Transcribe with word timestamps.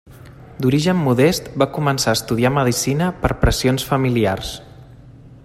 D'origen 0.65 1.01
modest, 1.07 1.51
va 1.63 1.67
començar 1.75 2.13
a 2.15 2.19
estudiar 2.19 2.53
medicina 2.57 3.11
per 3.27 3.33
pressions 3.45 3.87
familiars. 3.93 4.57